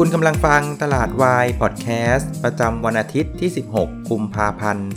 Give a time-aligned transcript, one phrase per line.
[0.00, 4.88] คุณกำลังฟังตลาดวายพอดแคสต์ประจำวันอาทิตย์ที่ 16 กุมภาพันธ์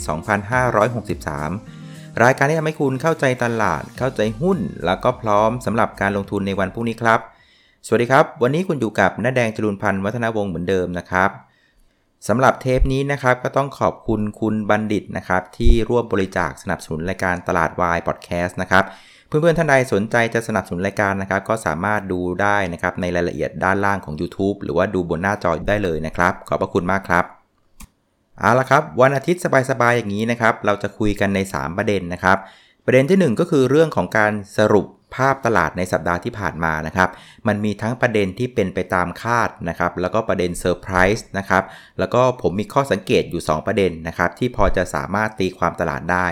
[1.48, 7.20] 2563 รายการที่ทำให้คุณเข้าใจตลาด เข้าใจหุ้น แล้วก็พร้อมสำหรับการลงทุนในวันพรุ่งนี้ครับ
[7.86, 11.30] สวัสดีครับ วันนี้คุณอยู่กับน้าแดงจรุนพันธ์วัฒนาวงศ์เหมือนเดิมนะครับ
[12.28, 18.84] สำหรับเทปนี้นะครับก็ต้องขอบคุณคุณบัณฑิตนะครับที่ร่วมบริจาคสนับสนุนรายการตลาดวายพอดแคสต์นะครับ
[19.30, 27.24] เพื่อนๆท่านใดสนใจจะสนับสนุนรายการนะครับ ก็สามารถดูได้นะครับในรายละเอียดด้านล่างของ YouTube หรือว่าดูบนหน้าจอได้เลยนะครับ ขอบพระคุณมากครับ
[28.40, 32.38] เอาละครับวันอาทิตย์สบายๆอย่างนี้นะครับ เราจะคุยกันใน 3 ประเด็นนะครับ
[32.86, 37.10] ประเด็นที่ 1 ก็คือเรื่องของการสรุปภาพตลาดในสัปดาห์ที่ผ่านมานะครับ
[37.48, 41.64] มันมีทั้งประเด็นที่เป็นไปตามคาดนะครับ แล้วก็ประเด็นเซอร์ไพรส์นะครับ
[41.98, 46.26] แล้วก็ผมมีข้อสังเกตอยู่ 2 ประเด็นนะครับ ที่พอจะสามารถตีความตลาดได้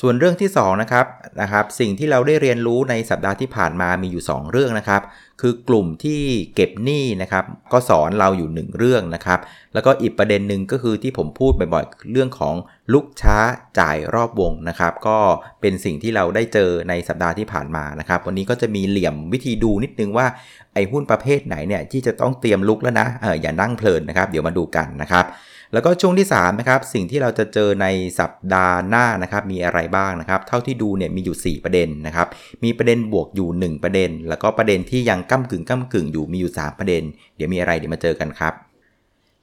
[0.00, 1.06] ส่วนเรื่องที่2นะครับ
[1.40, 5.02] นะครับ สิ่งที่เราได้เรียนรู้ในสัปดาห์ที่ผ่านมามีอยู่ 2 เรื่องนะครับ
[5.40, 6.22] คือกลุ่มที่
[6.54, 9.40] เก็บหนี้นะครับ ก็สอนเราอยู่ 1 เรื่องนะครับ
[9.74, 12.54] แล้วก็อีกประเด็นหนึ่งก็คือที่ผมพูดบ่อยๆเรื่องของ
[12.92, 13.38] ลุกช้า
[13.78, 15.18] จ่ายรอบวงนะครับ ก็
[15.60, 20.26] เป็นสิ่งที่เราได้เจอในสัปดาห์ที่ผ่านมานะครับ วันนี้ก็จะมีเหลี่ยมวิธีดูนิดนึงว่า
[20.74, 25.26] ไอ้หุ้นประเภทไหนเนี่ยที่จะต้องเตรียมลุกแล้วนะเอออย่านั่งเพลินนะครับ เดี๋ยวมาดูกันนะครับ
[25.72, 27.86] แล้วก็ช่วงที่3นะครับสิ่งที่เราจะเจอใน
[28.20, 32.26] สัปดาห์หน้านะครับมีอะไรบ้างนะครับ เท่าที่ดูเนี่ยมีอยู่ 4 ประเด็นนะครับ
[32.64, 37.02] มีประเด็นบวกอยู่ 1 ประเด็น แล้วก็ประเด็นที่ยังก้ากึ่งก้ากึ่งอยู่มีอยู่ 3 ประเด็น
[37.36, 38.54] เดี๋ยวมีอะไรเดี๋ยวมาเจอกันครับ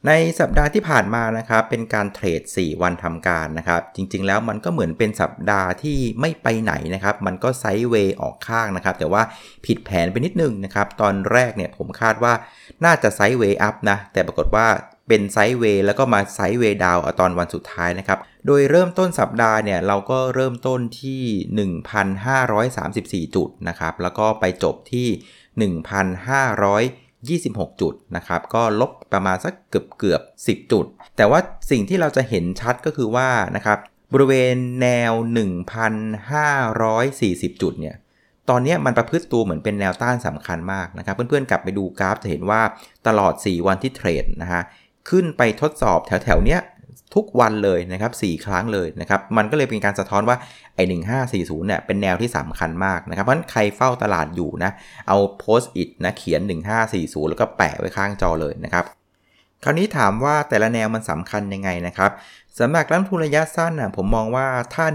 [0.10, 9.22] ในสัปดาห์ที่ผ่านมานะครับเป็นการเทรด 4 วันทำการนะครับ จริงๆแล้วมันก็เหมือนเป็นสัปดาห์ที่ไม่ไปไหนนะครับ มันก็ sideway ออกข้างนะครับ แต่ว่า
[9.66, 12.34] ผิดแผนไปนิดนึงนะครับ ตอนแรกเนี่ยผมคาดว่า
[12.86, 14.68] น่าจะ sideway up นะ แต่ปรากฏว่า
[15.08, 21.22] เป็น sideway แล้วก็มา sideway down ตอนวันสุดท้ายนะครับ โดยเริ่มต้นสัปดาห์เนี่ยเราก็เริ่มต้นที่
[23.28, 25.08] 1,534 จุดนะครับ แล้วก็ไปจบที่
[25.82, 30.86] 1,526 จุดนะครับ ก็ลบประมาณสักเกือบเกือบ 10 จุด
[31.18, 31.40] แต่ว่า
[31.72, 33.78] สิ่งที่เราจะเห็นชัดก็คือว่านะครับ
[34.14, 35.14] บริเวณแนว
[35.94, 37.96] 1,540 จุดเนี่ย
[38.50, 42.62] ตอนนี้มันประพฤติตัวเหมือนเป็นแนวต้านสำคัญมากนะครับ เพื่อนๆกลับไปดูกราฟจะเห็นว่า
[43.08, 44.62] ตลอด 4 วันที่เทรดนะฮะ
[45.10, 46.62] ขึ้นไปทดสอบแถวๆเนี้ย
[47.16, 50.38] ทุกวันเลยนะครับ 4 ครั้งเลยนะครับ มันก็เลยเป็นการสะท้อนว่า
[50.76, 50.84] ไอ้
[51.26, 54.72] 1540เนี่ยเป็นแนวที่สำคัญมากนะครับ เพราะฉะนั้นใครเฝ้าตลาดอยู่นะ
[55.08, 56.42] เอาโพสต์อิดนะเขียน
[56.86, 58.86] 1540 แล้วก็แปะไว้ข้างจอเลยนะครับ
[59.68, 62.12] คราวนี้ถามว่าแต่ละแนวมันสำคัญยังไงนะครับ
[62.60, 64.86] สำหรับนักทุนระยะสั้นนะผมมองว่าถ้า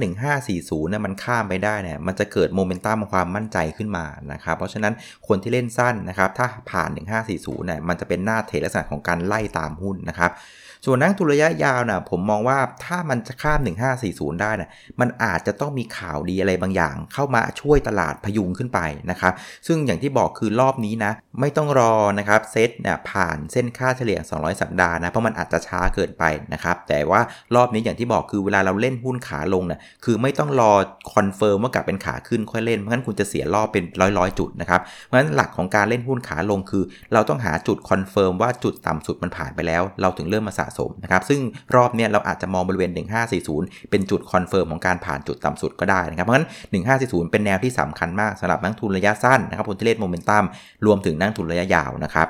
[0.41, 4.95] 1540นี่ยมันข้ามไปได้เนี่ยมันจะเกิดโมเมนตัมความมั่นใจขึ้นมานะครับเพราะฉะนั้น
[5.29, 6.91] คนที่เล่นสั้นนะครับถ้าผ่าน
[7.29, 10.31] 1540เนี่ยมันจะเป็นหน้าเทลักษณะของการไล่ตามหุ้นนะครับ
[10.85, 13.61] ส่วนนักทุนระยะยาวนะผมมองว่าถ้ามันจะข้าม
[14.01, 14.71] 1540 ได้นะ
[15.01, 18.81] มันอาจจะต้องมีข่าวดีอะไรบางอย่าง เข้ามาช่วยตลาดพยุงขึ้นไป
[19.11, 19.33] นะครับ
[19.67, 27.21] ซึ่งอย่างที่บอกคือรอบนี้นะไม่ต้องรอนะครับเซตเนี่ยผ่านเส้นค่าเฉลี่ย 200 สัปดาห์นะเพราะมันอาจจะช้าเกินไปนะครับแต่ว่า
[27.57, 30.73] รอบนี้อย่างที่บอกคือเวลาเราเล่นหุ้นขาลงน่ะคือไม่ต้องรอ
[31.15, 41.41] confirm ว่ากลับเป็นขาขึ้นค่อยเล่นเพราะงั้นคุณจะเสียรอบเป็นร้อยร้อยจุดนะครับเพราะฉะนั้นหลักของการเล่นหุ้นขาลงคือ เราต้องหาจุด confirm ว่าจุดต่ำสุดมันผ่านไปแล้ว เราถึงเริ่มมาสะสมนะครับซึ่ง
[41.75, 42.91] รอบนี้เราอาจจะมองบริเวณ
[43.41, 46.49] 1540 เป็นจุด confirm ของการผ่านจุดต่ำสุดก็ได้นะครับเพราะฉะนั้น
[46.91, 50.45] 1540 เป็นแนวที่สำคัญมากสำหรับนักทุนระยะสั้นนะครับคนที่เล่นโมเมนตัม
[50.87, 52.29] รวมถึงนักทุนระยะยาวนะครับ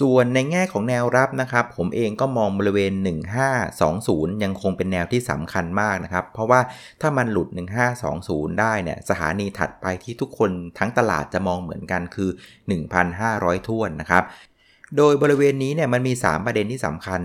[0.00, 2.92] ส่วนในแง่ของแนวรับนะครับผมเองก็มองบริเวณ
[3.68, 6.60] 1520 ยังคงเป็นแนวที่สำคัญมากนะครับเพราะว่า
[7.00, 7.48] ถ้ามันหลุด
[8.04, 12.30] 1520 ได้เนี่ยสถานีถัดไปที่ทุกคนทั้งตลาดจะมองเหมือนกันคือ
[12.98, 14.22] 1,500 ท่วนนะครับ
[14.96, 17.20] โดยบริเวณนี้เนี่ยมันมี 3 ประเด็นที่สำคัญ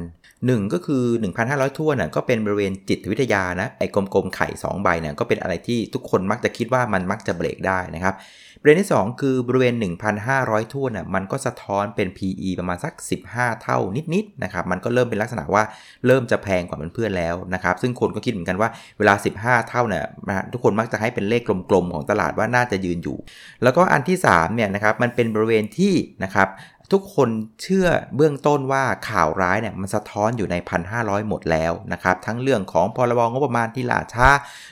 [0.48, 1.04] 1 ก็คือ
[1.40, 8.16] 1,500 ทั่วน่ะก็เป็นบริเวณจิตวิทยานะไอ้กลมๆไข่ 2 ใบเนี่ยก็เป็นอะไรที่ทุกคนมักจะคิดว่ามันมักจะเบรกได้นะครับ
[8.62, 9.76] ประเด็นที่ 2 คือบริเวณ
[10.24, 12.94] 1,500 ทั่วน่ะมันก็สะท้อนเป็น PE ประมาณสัก
[13.28, 13.78] 15 เท่า
[14.14, 15.64] นิดๆนะครับมันก็เริ่มเป็นลักษณะว่า
[16.06, 20.04] เริ่มจะแพงกว่าเพื่อนๆแล้วนะครับซึ่งคนก็คิดเหมือนกันว่าเวลา 15 เท่าเนี่ย
[20.54, 23.18] ทุกคนมักจะให้เป็นเลขกลมๆของตลาดว่าน่าจะยืนอยู่
[23.64, 25.94] แล้วก็อันที่3เนี่ยนะครับมันเป็นบริเวณที่
[26.24, 26.48] นะครับ
[26.94, 27.30] ทุกคน
[27.62, 30.56] เชื่อเบื้องต้นว่าข่าวร้ายเนี่ยมันสะท้อนอยู่ใน
[30.92, 34.28] 1,500 หมดแล้วนะครับ ทั้งเรื่องของพรบงบประมาณที่ล่าช้า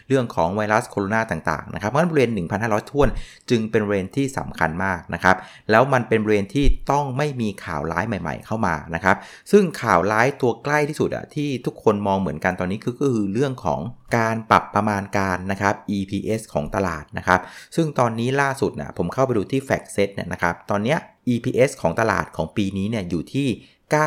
[0.08, 3.10] เรื่องของไวรัสโคโรนาต่างๆนะครับเพราะฉะนั้นบริเวณ 1,500ท่วน
[3.50, 5.36] จึงเป็นบริเวณที่สำคัญมากนะครับ
[5.72, 9.16] แล้วมันเป็นบริเวณที่ต้องไม่มีข่าวร้ายใหม่ ๆ เข้ามานะครับ
[9.52, 13.80] ซึ่งข่าวร้ายตัวใกล้ที่สุดอะที่ทุกคนมองเหมือนกันตอนนี้คือก็คือเรื่องของ
[14.18, 17.40] การปรับประมาณการนะครับ EPS ของตลาดนะครับ
[17.76, 21.00] ซึ่งตอนนี้ล่าสุดนะผมเข้าไปดูที่ Fact Set เนี่ยนะครับ ตอนเนี้ย
[21.34, 23.48] EPS ของตลาดของปีนี้เนี่ยอยู่ที่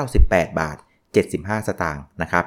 [0.00, 0.76] 98 บาท
[1.22, 2.46] 75 สตางค์นะครับ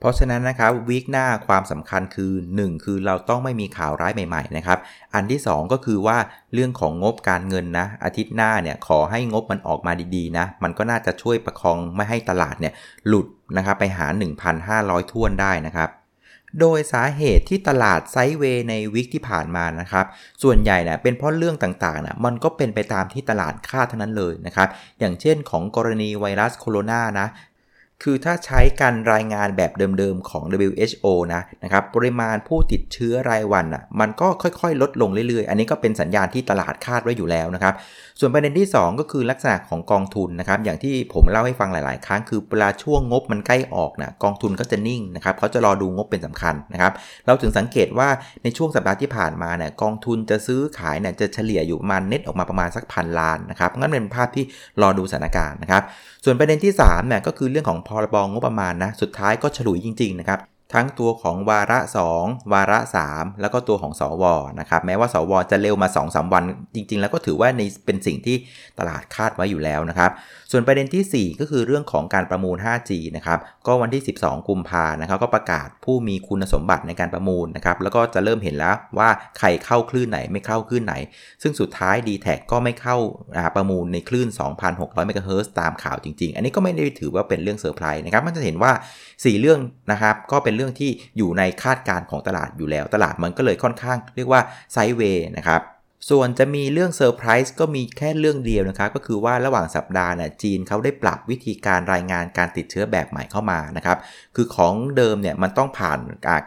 [0.00, 4.78] เพราะฉะนั้นนะครับวีคหน้าความสำคัญคือ 1 คือเราต้องไม่มีข่าวร้ายใหม่ๆนะครับ
[5.14, 6.18] อันที่ 2 ก็คือว่า
[6.54, 12.72] เรื่องของงบการเงินนะอาทิตย์หน้าเนี่ยขอให้งบมันออกมาดีๆนะ มันก็น่าจะช่วยประคองไม่ให้ตลาดเนี่ย
[13.08, 13.26] หลุด
[13.56, 14.06] นะครับไปหา
[14.58, 15.88] 1,500ท่วนได้นะครับ
[16.60, 20.06] โดยสาเหตุที่ตลาดไซด์เวย์ในวิกที่ผ่านมานะครับ
[20.42, 24.68] ส่วนใหญ่เนี่ยเป็นเพราะเรื่องต่างๆนะมันก็เป็นไปตามที่ตลาดคาดเท่านั้นเลยนะครับ
[25.00, 27.26] อย่างเช่นของกรณีไวรัสโคโรนานะ
[28.02, 37.74] คือถ้าใช้การรายงานแบบเดิมๆของ WHO นะนะครับปริมาณผู้ติดเชื้อรายวันอะมันก็ค่อยๆ ลดลงเรื่อยๆ อันนี้ก็เป็นสัญญาณที่ตลาดคาดไว้อยู่แล้วนะครับ
[38.20, 46.92] ส่วนประเด็นที่ 2 ก็คือลักษณะของกองทุนนะครับอย่างที่ผมเล่าให้ฟังหลายๆ ครั้งคือเวลาช่วงงบมันใกล้ออกนะกองทุนก็จะนิ่งนะครับเขาจะรอดูงบเป็นสำคัญนะครับ
[47.26, 48.08] เราถึงสังเกตว่า
[48.42, 54.44] ในช่วงสัปดาห์ที่ผ่านมาเนี่ยกองทุนจะซื้อขายเนี่ยจะเฉลี่ยอยู่ประมาณเน็ตออกมาประมาณสักพันล้านนะครับงั้นเป็นภาพที่
[54.82, 55.84] รอดูสถานการณ์นะครับ
[56.24, 60.38] ส่วนประเด็นที่3เนี่ยก็คือเรื่องของพรบงบประมาณนะ สุดท้ายก็ฉลุยจริงๆนะครับ
[60.74, 61.78] ทั้งตัวของวาระ
[62.16, 62.78] 2 วาระ
[63.10, 64.24] 3 แล้วก็ตัวของสว
[64.60, 66.42] นะครับแม้ว่าสวจะเร็วมา2-3วัน
[66.74, 68.36] จริง ๆ แล้วก็ถือว่าในเป็นสิ่งที่
[68.78, 70.10] ตลาดคาดไว้อยู่แล้วนะครับ
[70.50, 79.08] ส่วนประเด็นที่ 4 ก็คือเรื่องของการประมูล 5G นะครับก็วันที่ 12 กุมภานะครับก็ประกาศผู้มีคุณสมบัติในการประมูลนะครับแล้วก็จะเริ่มเห็นแล้วว่า
[79.38, 80.94] ใครเข้าคลื่นไหนไม่เข้าคลื่นไหน
[81.42, 82.96] ซึ่งสุดท้าย d t แทก็ไม่เข้า
[83.56, 84.28] ประมูลในคลื่น
[84.66, 88.72] 2,600เมกะเฮิรตซ์ตามข่าวจริง ๆ อันนี้ก็ไม่ได้ถือว่าเป็นเรื่องเซอร์ไพรส์นะครับมันจะเห็นว่า
[89.06, 89.60] 4 เรื่อง
[89.92, 94.40] นะครับก็เป็นเรื่องที่อยู่ในคาดการณ์ของตลาดอยู่แล้ว ตลาดมันก็เลยค่อนข้างเรียกว่า
[94.72, 95.62] ไซด์เวย์นะครับ
[96.10, 103.98] ส่วนจะมีเรื่องเซอร์ไพรส์ก็มีแค่เรื่องเดียวนะครับ ก็คือว่าระหว่างสัปดาห์น่ะจีนเขาได้ปรับวิธีการรายงานการติดเชื้อแบบใหม่เข้ามานะครับ
[104.36, 105.98] คือของเดิมเนี่ยมันต้องผ่าน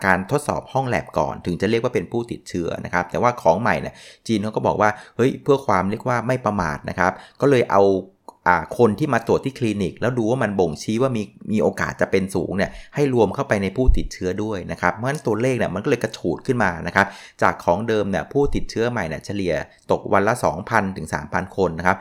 [0.05, 3.93] การทดสอบห้องแลบก่อน ถึงจะเรียกว่าเป็นผู้ติดเชื้อนะครับ แต่ว่าของใหม่เนี่ย
[4.27, 7.81] จีนเขาก็บอกว่าเฮ้ยเพื่อความเรียกว่าไม่ประมาทนะครับ ก็เลยเอา
[8.77, 17.07] คนที่มาตรวจที่คลินิก แล้วดูว่ามันบ่งชี้ว่ามีมีโอกาสจะเป็นสูงเนี่ยให้รวมเข้าไปในผู้ติดเชื้อด้วยนะครับเพราะฉะนั้นตัวเลขเนี่ยมันก็เลยกระฉูดขึ้นมานะครับ
[17.41, 19.53] จากของเดิมเนี่ยผู้ติดเชื้อใหม่เนี่ยเฉลี่ย
[19.91, 20.33] ตกวันละ
[20.65, 21.97] 2,000ถึง3,000 คนนะครับ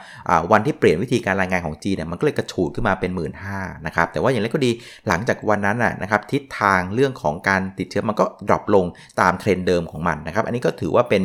[0.52, 3.32] วันที่เปลี่ยนวิธีการรายงานของจีนเนี่ยมันก็เลยกระฉูดขึ้นมาเป็น 1 หมื่น 5
[3.86, 4.70] นะครับแต่ว่าอย่างไรก็ดี
[5.08, 8.86] หลังจากวันนั้นนะครับทิศทางเรื่องของการติดเชื้อมันก็ drop ลง
[9.20, 11.22] ตามเทรนเดิมของมันนะครับอันนี้ก็ถือว่าเป็น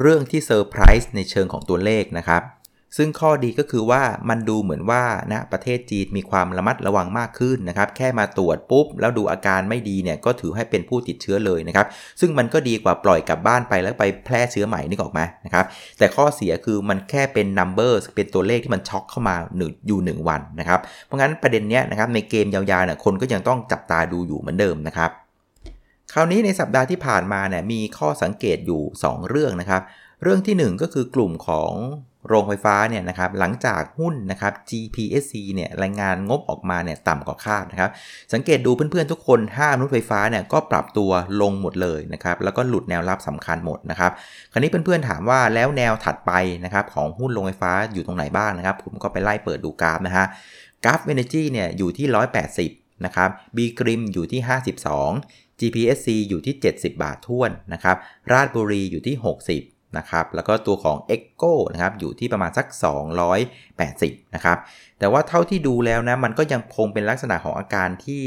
[0.00, 2.42] เรื่องที่เซอร์ไพรส์ในเชิงของตัวเลขนะครับ
[2.96, 11.86] ซึ่งข้อดีก็คือว่ามันดูเหมือนว่านะประเทศจีนมีความระมัดระวังมากขึ้นนะครับ แค่มาตรวจปุ๊บ แล้วดูอาการไม่ดีเนี่ยก็ถือให้เป็นผู้ติดเชื้อเลยนะครับ
[12.20, 15.64] ซึ่งมันก็ดีกว่าปล่อยกลับบ้านไปแล้วไปแพร่เชื้อใหม่นี่ออกมานะครับ
[15.98, 25.10] แต่ข้อเสียคือมันแค่เป็น number เป็นตัวเลขที่มันช็อกเข้ามาหนึ่งอยู่ 1 วันนะครับ เพราะงั้นประเด็นเนี้ยนะครับในเกมยาวๆเนี่ยคนก็ยังต้องจับตาดูอยู่เหมือนเดิมนะครับ
[26.12, 29.82] คราวนี้ในสัปดาห์ที่ผ่านมาเนี่ยมีข้อสังเกตอยู่ 2 เรื่องนะครับ
[30.22, 31.72] เรื่องที่ 1 ก็คือกลุ่มของ
[32.26, 37.90] โรงไฟฟ้าเนี่ยนะครับหลังจากหุ้นนะครับ GPSC เนี่ยรายงานงบออกมาเนี่ยต่ำกว่าคาดนะครับ
[38.32, 41.10] สังเกตดูเพื่อนๆทุกคน5มนุษย์ไฟฟ้าเนี่ยก็ปรับตัว
[41.40, 44.12] ลงหมดเลยนะครับแล้วก็หลุดแนวรับสำคัญหมดนะครับ
[44.52, 46.32] คราวนี้เพื่อนๆถามว่าแล้วแนวถัดไป
[46.64, 50.26] นะครับของหุ้นโรงไฟฟ้าอยู่ตรงไหนบ้างนะครับผมก็ไปไล่เปิดดูกราฟนะฮะ
[50.84, 52.06] กราฟเอเนจีเนี่ยอยู่ที่
[52.76, 54.40] 180นะครับบีกริมอยู่ที่
[55.00, 57.96] 52 GPSC อยู่ที่ 70 บาทท้วนนะครับ
[58.32, 62.66] ราชบุรีอยู่ที่ 60 นะครับแล้วก็ตัวของ Echo นะครับอยู่ที่ประมาณสัก
[63.50, 64.58] 280นะครับ
[64.98, 68.24] แต่ว่าเท่าที่ดูแล้วนะมันก็ยังคงเป็นลักษณะของอาการที่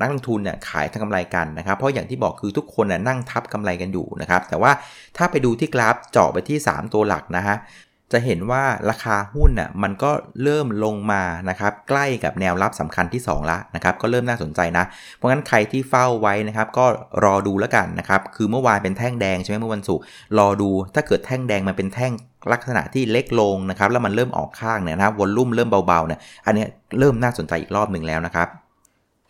[0.00, 4.72] นักลงทุนเนี่ยขายทางกำไรกันนะครับ เพราะอย่างที่บอกคือทุกคนน่ยนั่งทับกำไรกันอยู่นะครับแต่ว่า
[5.16, 7.56] ถ้าไปดูที่กราฟเจาะไปที่ 3 ตัวหลักนะฮะ
[8.12, 10.10] จะเห็นว่าราคาหุ้นน่ะมันก็
[10.42, 14.84] เริ่มลงมานะครับใกล้กับแนวรับสำคัญที่ 2 ละนะครับก็เริ่มน่าสนใจนะ
[15.16, 16.86] เพราะงั้นใครที่เฝ้าไว้นะครับก็
[17.24, 20.04] รอดูแล้วกันนะครับคือเมื่อวานเป็นแท่งแดงใช่ไหมเมื่อวันศุกร์
[20.38, 22.12] รอดูถ้าเกิดแท่งแดงมันเป็นแท่ง
[22.52, 26.64] ลักษณะที่เล็กลงนะครับแล้วมันเริ่มออกข้างเนี่ยนะวอลลุ่มเริ่มเบาๆเนี่ยอันนี้
[26.98, 28.48] เริ่มน่าสนใจอีกรอบหนึ่งแล้วนะครับ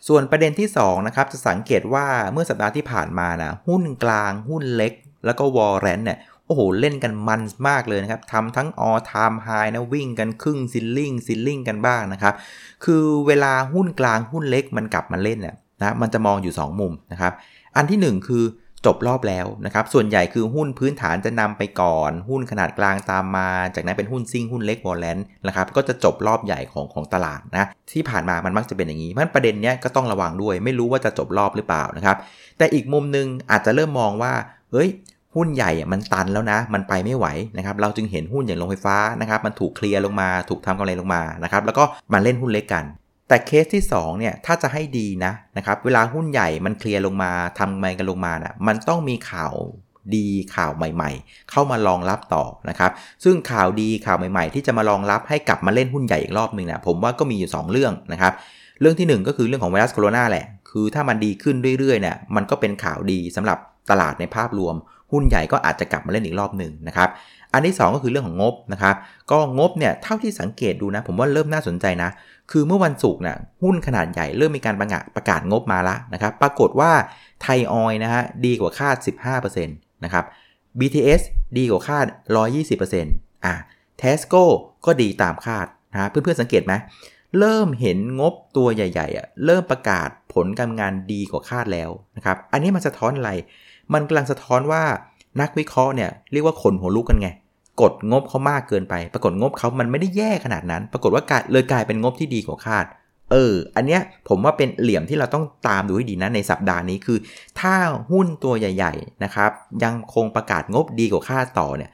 [0.07, 4.93] ส่วนประเด็นที่2นะครับจะสังเกตว่าเมื่อสัปดาห์ที่ผ่านมานะหุ้นกลางหุ้นเล็ก
[5.25, 12.33] แล้วก็วอลเลนเนี่ย โอ้โห เล่นกันมันมากเลยนะครับทำทั้ง all time high นะวิ่งกันครึ่งซิลลิงซิลลิงกันบ้างนะครับ
[12.85, 17.33] คือเวลาหุ้นกลางหุ้นเล็กมันกลับมาเล่นเนี่ยนะมันจะมองอยู่ 2 มุมนะครับ
[17.75, 18.45] อันที่ 1 คือ
[18.85, 32.17] จบรอบแล้วนะครับ ส่วนใหญ่คือหุ้นพื้นฐานจะนำไปก่อน หุ้นขนาดกลางตามมา จากนั้นเป็นหุ้นซิ่งหุ้นเล็กวอลเลนนะครับ ก็จะจบรอบใหญ่ของของตลาดนะ ที่ผ่านมามันมักจะเป็นอย่างนี้เพราะประเด็นเนี้ยก็ต้องระวังด้วย ไม่รู้ว่าจะจบรอบหรือเปล่านะครับ
[32.57, 34.33] แต่อีกมุมนึงอาจจะเริ่มมองว่า
[34.71, 34.89] เฮ้ย
[35.35, 41.83] หุ้นใหญ่มันตันแล้วนะ มันไปไม่ไหวนะครับ เราจึงเห็นหุ้นอย่างโรงไฟฟ้านะครับ มันถูกเคลียร์ลงมา ถูกทำกำไรลงมานะครับ แล้วก็
[42.13, 42.85] มาเล่นหุ้นเล็กกัน
[43.27, 49.53] แต่เคสที่2เนี่ย ถ้าจะให้ดีนะนะครับ เวลาหุ้นใหญ่มันเคลียร์ลงมาทำกำไรกันลงมานะ่ะ มันต้องมีข่าว
[50.15, 52.91] ดีข่าวใหม่ๆ เข้ามารองรับต่อนะครับ
[53.23, 58.33] ซึ่งข่าวดีข่าวใหม่ ๆ ที่จะมารองรับให้กลับมาเล่นหุ้นใหญ่อีกรอบหนึ่งนะผมว่าก็มีอยู่ 2 เรื่องนะครับ
[58.81, 63.57] เรื่องที่ 1 ก็คือเรื่องของไวรัสโคโรนาแหละ คือถ้ามันดีขึ้นเรื่อยๆเนี่ย มันก็เป็นข่าวดีสำหรับ
[63.89, 64.75] ตลาดในภาพรวม
[65.11, 67.09] หุ้นใหญ่ก็อาจจะกลับมาเล่นอีกรอบหนึ่งนะครับ
[67.53, 68.95] อันที่ 2 ก็คือเรื่องของงบนะครับ
[69.31, 72.09] ก็งบเนี่ยเท่าที่สังเกตดูนะ ผมว่าเริ่มน่าสนใจนะ
[72.51, 76.91] คือเมื่อวันศุกร์เนี่ยหุ้นขนาดใหญ่เริ่มมีการประกาศประกาศงบมาละนะครับ ปรากฏว่า
[77.41, 78.95] ไทยออยนะฮะดีกว่าคาด
[79.45, 80.25] 15%นะครับ
[80.79, 81.21] BTS
[81.57, 82.05] ดีกว่าคาด
[82.75, 83.53] 120%อะ
[84.01, 84.43] Tesco
[84.85, 86.73] ก็ดีตามคาดนะเพื่อนๆสังเกตไหม
[87.39, 93.31] เริ่มเห็นงบตัวใหญ่ๆอะเริ่มประกาศผลการงานดีกว่าคาดแล้วนะครับ อันนี้มันสะท้อนอะไร
[93.93, 94.83] มันกำลังสะท้อนว่า
[95.41, 97.29] นักวิเคราะห์เนี่ยเรียกว่าขนหัวลุกกันไง
[97.81, 102.85] กดงบเขามากเกินไป ปรากฏงบเขามันไม่ได้แย่ขนาดนั้น ปรากฏว่าเลยกลายเป็นงบที่ดีกว่าคาด
[103.31, 107.17] เออ อันเนี้ยผมว่าเป็นเหลี่ยมที่เราต้องตามดูให้ดีนะในสัปดาห์นี้คือ
[107.59, 107.75] ถ้า
[108.11, 109.51] หุ้นตัวใหญ่ ๆนะครับ
[109.83, 111.91] ยังคงประกาศงบดีกว่าคาดต่อเนี่ย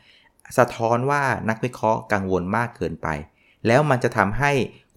[0.58, 3.08] สะท้อนว่านักวิเคราะห์กังวลมากเกินไป
[3.68, 4.52] แล้วมันจะทำให้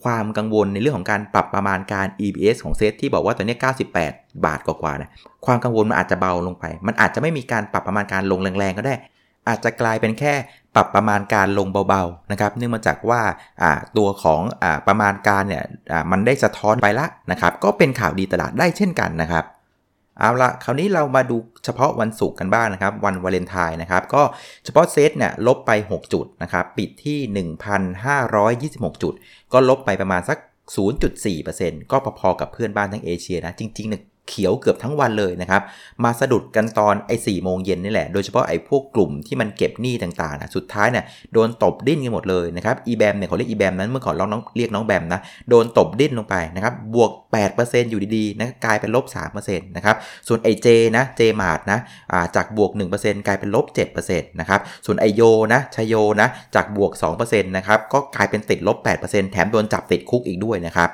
[0.05, 3.57] ความกังวลในเรื่องของการปรับประมาณการ EPS ของเซตที่บอกว่าตอนนี้
[4.01, 5.11] 98 บาทกว่าๆนะ
[5.47, 8.95] ความกังวลมันอาจจะเบาลงไป มันอาจจะไม่มีการปรับประมาณการลงแรงๆก็ได้
[9.49, 10.35] อาจจะกลายเป็นแค่
[10.75, 13.21] ปรับประมาณการลงเบาๆนะครับเนื่องมาจากว่า
[13.97, 15.65] ตัวของอประมาณการเนี่ย
[16.11, 19.45] มันได้สะท้อนไปละนะครับก็เป็นข่าวดีตลาดได้เช่นกันนะครับ
[20.21, 24.23] เอาละคราวนี้เรามาดูเฉพาะวันศุกร์กันบ้างนะครับ วันวาเลนไทน์นะครับ ก็
[24.65, 27.19] เฉพาะเซตเนี่ยลบไป 6 จุดนะครับ ปิดที่
[28.95, 29.15] 1,526 จุด
[29.53, 30.39] ก็ลบไปประมาณสัก
[31.15, 35.63] 0.4%ก็พอๆกับเพื่อนบ้านทั้งเอเชียนะ จริงๆเนี่ย เขียวเกือบทั้งวันเลยนะครับ
[36.05, 45.21] มาสะดุดกันตอนไอ้สี่โมงเย็นนี่แหละ โดยเฉพาะไอ้พวกกลุ่มที่มันเก็บหนี้ต่างๆนะสุดท้ายเนี่ยโดนตบดิ้นกันหมดเลยนะครับอีแบมเนี่ยเขาเรียกอีแบมนั้นเมื่อก่อนเราน้องเรียกน้องแบมนะ
[45.51, 47.11] โดนตบดิ้นลงไปนะครับบวก
[47.51, 49.05] 8%อยู่ดีๆนะกลายเป็นลบ
[49.37, 49.97] 3%นะครับ
[50.29, 51.79] ส่วนไอ้เจนะ JMART นะ
[52.37, 53.67] จากบวก 1%กลายเป็นลบ
[54.03, 60.91] 7%นะครับส่วนไอ้โยนะ CHAYO นะจากบวก2%นะครับก็กลายเป็นติดลบ8%แถมโดนจับติดคุกอีกด้วยนะครับ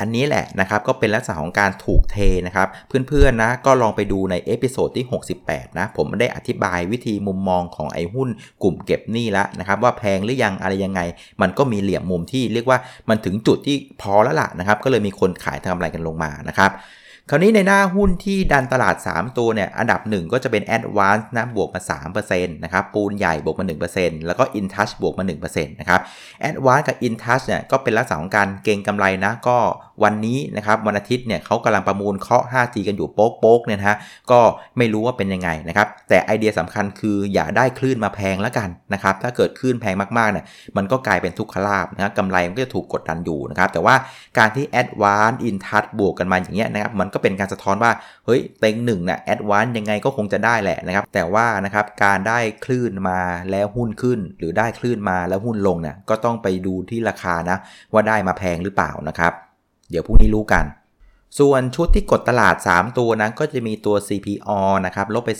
[0.00, 2.68] อันนี้แหละนะครับก็เป็นลักษณะของการถูกเทนะครับ
[3.08, 5.06] เพื่อนๆนะก็ลองไปดูใน episode ที่
[5.42, 8.28] 68 นะ ผมได้อธิบายวิธีมุมมองของไอ้หุ้น
[8.62, 11.00] กลุ่มเก็บหนี้แล้วนะครับว่าแพงหรือยังอะไรยังไง
[11.40, 12.78] มันก็มีเหลี่ยมมุมที่เรียกว่า
[13.08, 16.70] มันถึงจุดที่พอแล้วล่ะนะครับ ก็เลยมีคนขายทำอะไรกันลงมานะครับ
[17.30, 21.80] คราวนี้ในหน้าหุ้นที่ดันตลาด 3 ตัวเนี่ยอันดับ 1 ก็จะเป็น Advance นะบวกมา
[22.22, 26.00] 3%นะครับปูนใหญ่บวกมา 1%แล้วก็ InTouch บวกมา 1%นะครับ
[26.48, 29.58] Advance กับ InTouch เนี่ยก็เป็นลักษณะของการเก็งกำไรนะก็
[30.04, 33.96] วันนี้นะครับวันอาทิตย์เนี่ยเขากำลังประมูลเคาะ 5G กันอยู่โป๊กๆเนี่ยนะฮะ
[34.30, 34.40] ก็
[34.78, 40.44] ไม่รู้ว่าเป็นยังไงนะครับแต่ไอเดียสำคัญคืออย่าได้คลื่นมาแพงแล้วกันนะครับถ้าเกิดคลื่นแพงมากๆเนี่ย
[40.76, 43.94] มันก็กลายเป็นทุกขลาบนะกำไรมันก็จะถูกกดดันอยู่นะครับแต่ว่า
[44.38, 47.92] การที่ Advance InTouch บวกกันมาอย่างเงี้ยนะครับมันก็เป็นการสะท้อนว่า
[48.26, 53.20] เฮ้ยเต็งหนึ่งเนี่ยแอดวานยังไงก็คงจะได้แหละนะครับแต่ว่านะครับการได้คลื่นมา
[53.50, 57.56] แล้วหุ้นขึ้น หรือได้คลื่นมาแล้วหุ้นลงเนี่ยก็ต้องไปดูที่ราคานะ
[57.92, 59.32] ว่าได้มาแพงหรือเปล่านะครับ
[59.90, 60.64] เดี๋ยวพรุ่งนี้รู้กัน
[61.38, 65.30] ส่วนชุดที่กดตลาด 3 ตัวนั้นก็จะมีตัว CPO นะครับลบไป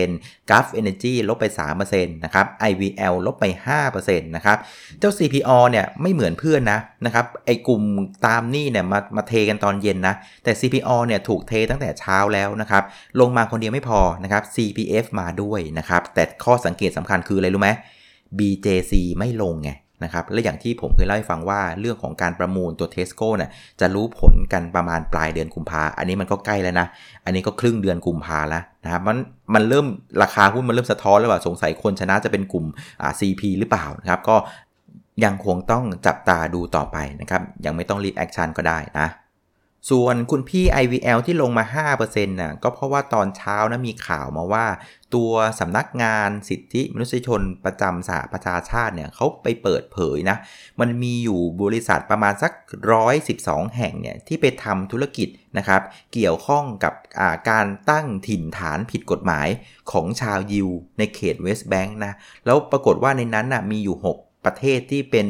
[0.00, 1.44] 2% Gulf Energy ลบไป
[1.80, 3.44] 3%นะครับ IVL ลบไป
[3.86, 4.58] 5%นะครับ
[4.98, 7.82] เจ้า CPO เนี่ยไม่เหมือนเพื่อนนะนะครับไอกลุ่ม
[8.26, 12.82] ตามนี่เนี่ยมามาเทกันตอนเย็นนะ แต่ CPO เนี่ยถูกเทตั้งแต่เช้าแล้วนะครับ
[13.20, 17.70] ลงมาคนเดียวไม่พอนะครับ CPF มาด้วยนะครับแต่ข้อสังเกตสำคัญคืออะไรรู้ไหม
[18.38, 19.70] BJC ไม่ลงไง
[20.04, 23.50] นะครับและอย่างที่ผมเคยเล่าให้ฟังว่าเรื่องของการประมูลตัวเทสโก้เนี่ย
[23.80, 26.86] จะรู้ผลกันประมาณปลายเดือนกุมภาอันนี้มันก็ใกล้แล้วนะ
[27.24, 29.16] อันนี้ก็ครึ่งเดือนกุมภาแล้วนะครับมัน
[29.54, 29.86] มันเริ่ม
[30.22, 32.64] ราคาหุ้นมันเริ่มสะท้อนแล้วว่าสงสัยคนชนะจะเป็นกลุ่ม
[33.02, 34.36] อ่า CP หรือเปล่านะครับก็
[35.24, 39.08] ยังคงต้องจับตาดูต่อไปนะครับยังไม่ต้องรีบ action ก็ได้นะ
[39.90, 41.64] ส่วนคุณพี่ IVL ที่ลงมา
[41.94, 44.66] 5%น่ะก็เพราะว่าตอนเช้านะมีข่าวมาว่า
[45.14, 50.36] ตัวสำนักงานสิทธิมนุษยชนประจำสหประชาชาติเนี่ยเขาไปเปิดเผยนะ
[50.80, 52.52] มันมีอยู่บริษัทประมาณสัก
[53.14, 55.28] 112 แห่งเนี่ยที่ไปทำธุรกิจ
[55.58, 55.82] นะครับ
[56.14, 59.48] เกี่ยวข้องกับาการตั้งถิ่นฐานผิดกฎหมาย
[59.92, 62.12] ของชาวยิวในเขตเวสต์แบงค์นะ
[62.46, 65.26] แล้วปรากฏว่าในนั้นนะมีอยู่ 6 ประเทศที่เป็น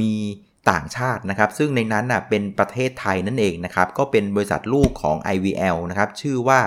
[0.00, 0.12] มี
[0.70, 6.60] ต่างชาตินะครับ ซึ่งในนั้นนะเป็นประเทศไทยนั่นเองนะครับ ก็เป็นบริษัทลูกของ IVL นะครับ ชื่อว่า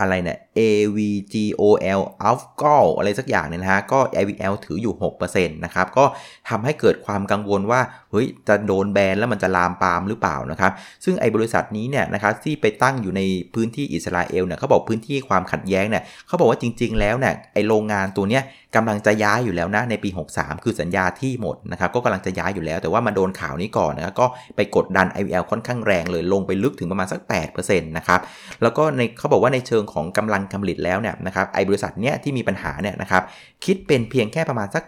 [0.00, 4.94] อะไรเนี่ย AVGOL a l g o อะไรสักอย่างเนี่ยนะฮะ ก็ IVL ถืออยู่
[5.24, 6.04] 6%นะครับ ก็
[6.48, 10.72] ทำให้เกิดความกังวลว่า เฮ้ย จะโดนแบนแล้วมันจะลามปามหรือเปล่านะครับ
[11.04, 13.22] ซึ่งไอ้บริษัทนี้เนี่ยนะครับที่ไปตั้งอยู่ใน
[13.54, 18.42] พื้นที่อิสราเอลเนี่ยเขาบอกพื้นที่ความขัดแย้งเนี่ยเขาบอกว่าจริง ๆ แล้วเนี่ยไอ้โรงงานตัวเนี้ย
[18.76, 27.20] กำลังจะย้ายอยู่แล้วนะในปี 63 คือสัญญาที่หมดนะครับก็กำลังจะย้ายอยู่แล้วแต่ว่ามาโดนข่าวนี้ก่อนนะครับก็ไปกดดัน IVL ค่อนข้างแรงเลยลงไปลึกถึงประมาณสัก
[27.54, 28.20] 8%นะครับ
[28.62, 33.22] แล้วก็ในเขาบอกว่าในเชิงของกำลังการผลิตแล้วเนี่ยนะครับไอบริษัทเนี้ยที่มีปัญหาเนี่ยนะครับ
[33.64, 34.82] คิดเป็นเพียงแค่ประมาณสัก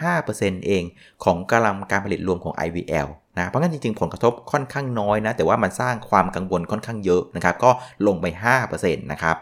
[0.00, 0.84] 1.5%เอง
[1.24, 7.70] ของกำลังการผลิตรวมของ IVL นะเพราะงั้นจริงๆ ผลกระทบค่อนข้างน้อยนะ แต่ว่ามันสร้างความกังวลค่อนข้างเยอะนะครับ ก็
[8.06, 8.26] ลงไป
[8.64, 9.36] 5%นะครับ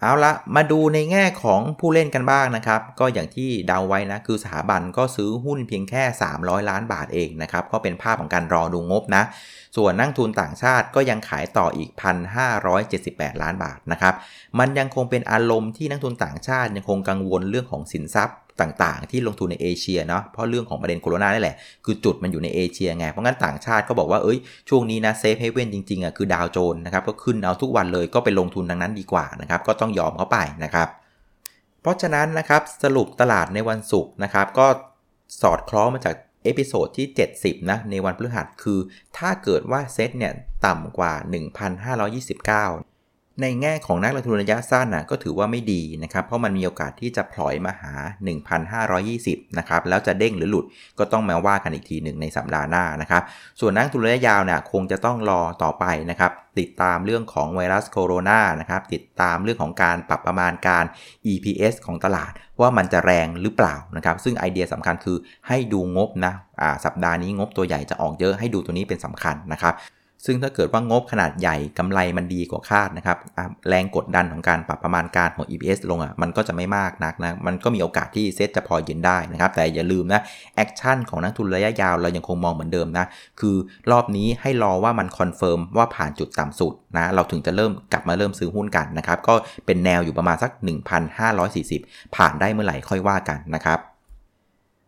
[0.00, 6.02] เอาละมาดูในแง่ของผู้เล่นกันบ้างนะครับ ก็อย่างที่เดาไว้นะ คือสถาบันก็ซื้อหุ้นเพียงแค่
[6.36, 9.22] 300 ล้านบาทเองนะครับ ก็เป็นภาพของการรอดูงบนะ
[9.76, 11.90] ส่วนนักทุนต่างชาติก็ยังขายต่ออีก
[12.66, 14.14] 1,578 ล้านบาทนะครับ
[14.58, 30.88] มันยังคงเป็นอารมณ์ที่นักทุนต่างชาติยังคงกังวลเรื่องของสินทรัพย์ ต่างๆ ที่ลงทุนในเอเชียเนาะเพราะเรื่องของประเด็นโควิดนี่แหละ คือจุดมันอยู่ในเอเชียไง เพราะงั้นต่างชาติก็บอกว่าเอ้ยช่วงนี้นะ safe haven จริงๆอะคือดาวโจนส์นะครับก็ขึ้นเอาทุกวันเลยก็ไปลงทุนทางนั้นดีกว่านะครับก็ต้องยอมเข้าไปนะครับ
[31.82, 34.66] เพราะฉะนั้นนะครับสรุปตลาดในวันศุกร์นะครับก็
[35.42, 37.06] สอดคล้องมาจาก episode ที่
[37.38, 38.78] 70 นะ ในวันพฤหัสคือ
[39.18, 40.32] ถ้าเกิดว่าเซตเนี่ย
[40.66, 41.12] ต่ำกว่า
[41.94, 42.93] 1,529
[43.42, 47.94] ในแง่ของนักลงทุนระยะสั้นนะก็ถือว่าไม่ดีนะครับเพราะมันมีโอกาสที่จะพลอยมาหา
[48.74, 50.64] 1,520นะครับแล้วจะเด้งหรือหลุด
[50.98, 53.22] ก็ต้องมาว่ากันอีกทีหนึ่งในสัปดาห์หน้านะครับ
[53.60, 60.84] ส่วนนักลงทุนระยะยาวเนี่ยคงจะต้องรอต่อไปนะครับติดตามเรื่องของไวรัสโคโรนานะครับติดตามเรื่องของการปรับประมาณการ
[61.32, 65.16] EPS ของตลาด ว่ามันจะแรงหรือเปล่านะครับซึ่งไอเดียสำคัญคือ
[65.48, 66.32] ให้ดูงบนะ
[66.84, 69.74] สัปดาห์นี้งบตัวใหญ่จะออกเยอะให้ดูตัวนี้เป็นสำคัญนะครับ
[70.26, 73.18] ซึ่งถ้าเกิดว่างบขนาดใหญ่กำไรมันดีกว่าคาดนะครับ
[73.68, 80.20] แรงกดดันของการปรับประมาณการของ EPS ลงอะมันก็จะไม่มากนักนะ มันก็มีโอกาสที่เซ็ตจะพอยืนได้นะครับ แต่อย่าลืมนะ
[80.56, 83.06] action ของนักทุนระยะยาวเรายังคงมองเหมือนเดิมนะ
[83.40, 83.56] คือ
[83.90, 89.34] รอบนี้ให้รอว่ามัน confirm ว่าผ่านจุดต่ำสุดนะ เราถึงจะเริ่มกลับมาเริ่มซื้อหุ้นกันนะครับ ก็
[89.66, 90.50] เป็นแนวอยู่ประมาณสัก
[91.32, 93.80] 1,540 ผ่านได้เมื่อไหร่ค่อยว่ากันนะครับ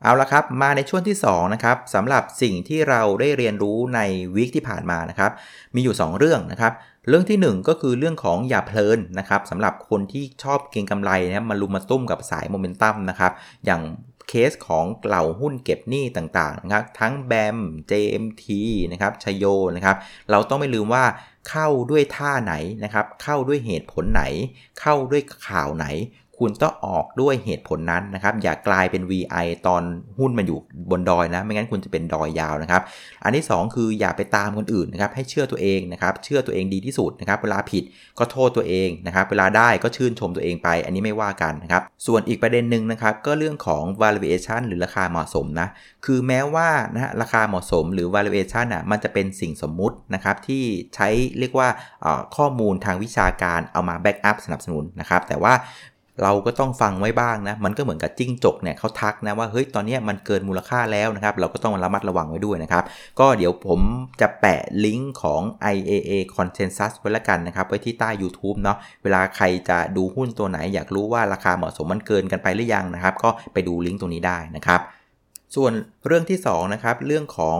[0.03, 4.00] เอาละครับ มาในช่วงที่2นะครับสำหรับสิ่งที่เราได้เรียนรู้ใน
[4.35, 5.31] วิกที่ผ่านมานะครับ
[5.75, 6.73] มีอยู่ 2 เรื่องนะครับ
[7.09, 13.33] เรื่องที่ 1 ก็คือเรื่องของอย่าเพลินนะครับสำหรับคนที่ชอบเก็งกำไรนะมาลุมมาตุ้มกับสายโมเมนตัมนะครับ
[13.67, 13.83] อย่าง
[14.29, 17.59] เคสของเหล่าหุ้นเก็บหนี้ต่างๆนะครับ ทั้งแบม
[17.91, 18.45] JMT
[18.93, 19.45] นะครับชโย
[19.76, 19.97] นะครับ
[20.31, 21.05] เราต้องไม่ลืมว่า
[21.50, 24.23] เข้าด้วยท่าไหนนะครับ เข้าด้วยเหตุผลไหน
[24.81, 25.87] เข้าด้วยข่าวไหน
[26.40, 29.82] คุณต้องออกด้วยเหตุผลนั้นนะครับ อย่ากลายเป็น VI ตอน
[30.19, 30.58] หุ้นมันอยู่
[30.91, 32.82] บนดอยนะ ไม่งั้นคุณจะเป็นดอยยาวนะครับ
[33.25, 37.84] อันที่ 2 คืออย่าไปตามคนอื่นนะครับ ให้เชื่อตัวเองนะครับ เชื่อตัวเองดีที่สุดนะครับ เวลาผิด
[38.19, 45.69] ก็โทษตัวเองนะครับ เวลาได้ก็ชื่นชมตัวเองไป อันนี้ไม่ว่ากันนะครับ ส่วนอีกประเด็นหนึ่งนะครับ ก็เรื่องของ valuation หรือราคาเหมาะสมนะ
[46.04, 51.08] คือแม้ว่านะราคาเหมาะสมหรือ valuation อะ มันจะเป็นสิ่งสมมุตินะครับที่ใช้
[51.39, 51.69] เรียกว่า
[52.37, 55.54] ข้อมูลทางวิชาการเอามา back up สนับสนุนนะครับ แต่ว่า
[56.23, 62.85] เราก็ต้องฟังไว้บ้างนะ มันก็เหมือนกับจิ้งจกเนี่ยเขาทักนะว่าเฮ้ยตอนนี้มันเกินมูลค่าแล้วนะครับ เราก็ต้องระมัดระวังไว้ด้วยนะครับ
[63.21, 63.81] ก็เดี๋ยวผม
[64.21, 65.43] จะแปะลิงก์ของ
[65.75, 74.81] IAA Consensus ไว้ละกันนะครับ ไว้ที่ใต้ YouTube เนาะ เวลาใครจะดูหุ้นตัวไหน อยากรู้ว่าราคาเหมาะสมมันเกินกันไปหรือยังนะครับ ก็ไปดูลิงก์ตรงนี้ได้นะครับ
[75.55, 75.73] ส่วน
[76.07, 77.59] เรื่องที่2นะครับ เรื่องของ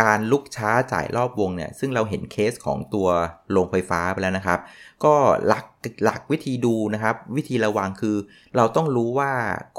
[0.00, 3.08] การลุกช้าจ่ายรอบวงเนี่ยซึ่งเราเห็นเคสของตัว
[3.50, 4.58] โรงไฟฟ้าไปแล้วนะครับ
[5.04, 5.14] ก็
[5.46, 5.66] หลัก
[6.04, 8.16] หลักวิธีดูนะครับ วิธีระวังคือ
[8.56, 9.32] เราต้องรู้ว่า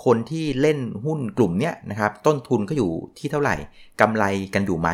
[0.06, 3.56] คนที่เล่นหุ้นกลุ่มเนี้ยนะครับต้นทุนก็อยู่ที่เท่าไหร่
[4.02, 4.90] กำไรกันอยู่ไหม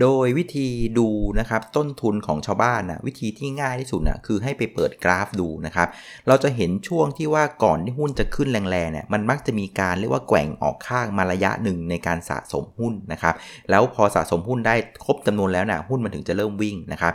[0.00, 5.88] โดยวิธีดูนะครับต้นทุนของชาวบ้านนะวิธีที่ง่ายที่สุดนะคือให้ไปเปิดกราฟดูนะครับ
[6.28, 13.34] เราจะเห็นช่วงที่ว่าก่อนที่หุ้นจะขึ้นแรงๆเนี่ยมันมักจะมีการเรียกว่าแกว่งออกข้างมาระยะหนึ่งในการสะสมหุ้นนะครับ
[13.70, 17.12] แล้วพอสะสมหุ้นได้ครบจำนวนแล้วนะหุ้นมันถึงจะเริ่มวิ่งนะครับ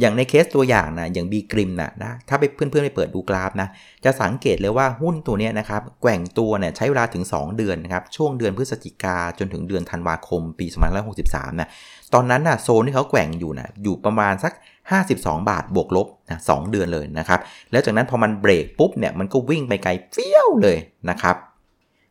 [0.00, 3.68] อย่างในเคสตัวอย่างนะอย่างบีกริมนะนะถ้าไปเพื่อนๆไปเปิดดูกราฟนะ
[4.04, 10.66] จะสังเกตเลยว่าหุ้นตัวนี้นะครับแกว่งตัวเนี่ยใช้เวลาถึง 2 เดือนนะครับช่วงเดือนพฤศจิกาจนถึงเดือนธันวาคมปี
[11.14, 11.68] 2563นะ
[12.14, 14.52] ตอนนั้นนะ่ะโซนที่เขาแกว่งอยู่นะอยู่ประมาณสัก
[15.00, 17.40] 52 บาทบวกลบนะสเดือนเลยนะครับ
[17.72, 20.76] แล้วจากนั้นพอมันเบรกปุ๊บเนี่ยมันก็วิ่งไปไกลเฟี้ยวเลย
[21.10, 21.36] นะครับ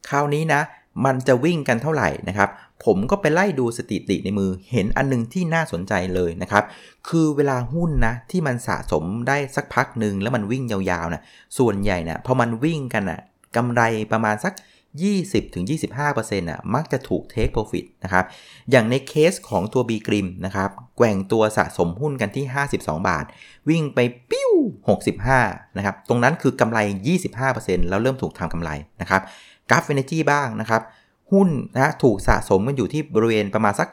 [0.09, 0.61] คราวนี้นะ
[1.05, 2.49] มันจะวิ่งกันเท่าไหร่นะครับ
[2.85, 6.63] ผมก็ไปไล่ดูสถิติในมือเห็นอันนึงที่น่าสนใจเลยนะครับ
[7.09, 11.23] คือเวลาหุ้นนะที่มันสะสมได้สักพักหนึ่งแล้วมันวิ่งยาวๆนะ
[11.57, 13.19] ส่วนใหญ่นะพอมันวิ่งกันนะ
[13.55, 14.53] กำไรประมาณสัก
[14.99, 18.25] 20-25%อะมักจะถูกเทคโปรฟิตนะครับ
[18.71, 22.45] อย่างในเคสของตัว B กริมนะครับแกว่งตัวสะสมหุ้นกันที่
[22.77, 23.25] 52 บาท
[23.69, 23.99] วิ่งไป
[24.32, 24.51] ปิ้ว
[25.15, 26.80] 65 นะครับ ตรงนั้นคือกำไร
[27.34, 28.69] 25%แล้วเริ่มถูกทำกำไร
[29.01, 29.21] นะครับ
[29.69, 30.82] Gulf Energy บ้างนะครับ
[31.32, 33.88] หุ้นนะถูกสะสมกันอยู่ที่บริเวณประมาณสัก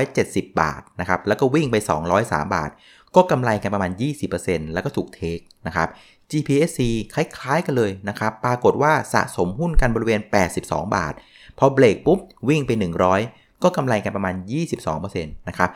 [0.00, 1.76] 170 บาทนะครับแล้วก็วิ่งไป
[2.16, 2.70] 203 บาท
[3.16, 3.92] ก็กำไรกันประมาณ
[4.32, 5.88] 20%แล้วก็ถูก take นะครับ
[6.30, 6.80] GPSC
[7.14, 10.20] คล้ายๆกันเลยนะครับ ปรากฏว่าสะสมหุ้นกันบริเวณ
[10.54, 11.12] 82 บาท
[11.58, 12.70] พอเบรกปุ๊บ วิ่งไป
[13.18, 14.34] 100 ก็กำไรกันประมาณ
[14.76, 15.70] 22%นะครับ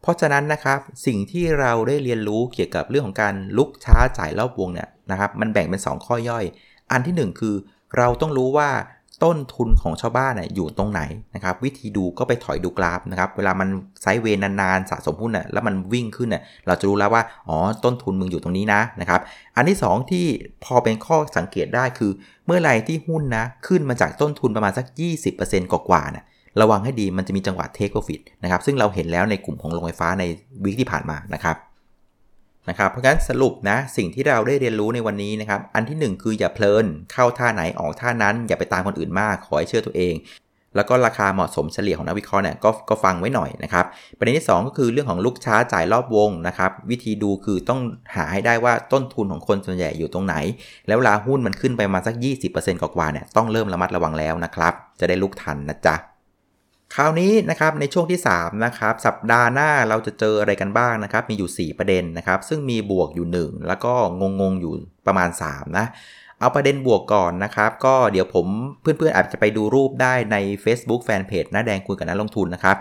[0.00, 6.44] เพราะฉะนั้นนะครับ สิ่งที่เราได้เรียนรู้เกี่ยวกับเรื่องของการลุกช้าจ่ายรอบวงเนี่ยนะครับ มันแบ่งเป็น 2 ข้อย่อย
[6.90, 7.54] อันที่ 1 คือ
[7.96, 8.68] เราต้องรู้ว่า
[9.22, 11.00] ต้นทุนของชาวบ้านน่ยอยู่ตรงไหน
[11.34, 13.68] นะครับวิธีดูก็ไปถอยดูกราฟนะครับเวลามัน
[14.02, 19.20] ไซด์เวนนานๆสะสมหุ้นน่ะแล้วมันวิ่งขึ้นน่ะเราจะรู้แล้วว่าอ๋อต้นทุนมึงอยู่ตรงนี้นะนะครับ
[19.56, 20.26] อันที่ 2 ที่
[20.64, 22.10] พอเป็นข้อสังเกตได้คือ
[22.46, 24.86] เมื่อไรที่หุ้นนะขึ้นมาจากต้นทุนประมาณสัก
[25.30, 26.24] 20%กว่าๆน่ะ
[26.60, 30.24] ระวังให้ดีมันจะมีจังหวะเทคโปรฟิตนะครับซึ่งเราเห็นแล้วในกลุ่มของโรงไฟฟ้าใน
[30.64, 31.56] วิกที่ผ่านมานะครับ
[32.68, 40.16] นะครับ เพราะงั้นสรุปนะสิ่งที่เราได้เรียนรู้ในวันนี้นะครับ อันที่ 1 คืออย่าเพลินเข้าท่าไหนออกท่านั้น อย่าไปตามคนอื่นมาก ขอให้เชื่อตัวเอง
[40.76, 43.84] แล้วก็ราคาเหมาะสมเฉลี่ยของนักวิเคราะห์เนี่ยกก็ฟังไว้หน่อยนะครับ
[44.18, 47.80] ประเด็นที่ 2 ก็คือเรื่องของลูกช้าจ่ายรอบวงนะครับวิธีดูคือต้อง
[48.14, 50.36] หาให้ได้ว่าต้นทุนของคนส่วนใหญ่อยู่ตรงไหน
[50.86, 52.14] แล้วเวลาหุ้นมันขึ้นไปมาสัก
[52.50, 55.96] 20%กว่าเนี่ยต้องเริ่มระมัดระวังแล้วนะครับจะได้ลุกทันนะจ๊ะ
[56.98, 63.92] คราวนี้นะครับในช่วงที่3นะครับสัปดาห์หน้าเราจะเจออะไรกันบ้างนะครับมีอยู่ 4 ประเด็นนะครับ ซึ่งมีบวกอยู่ 1 แล้วก็
[64.40, 64.72] งงๆอยู่
[65.06, 65.86] ประมาณ 3 นะ
[66.40, 68.46] เอาประเด็นบวกก่อนนะครับ ก็เดี๋ยวผม
[68.80, 72.76] เพื่อนๆอาจจะไปดูรูปได้ใน Facebook Fanpage น้าแดงคุยกับนักลงทุนนะครับ